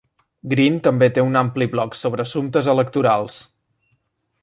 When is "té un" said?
1.17-1.37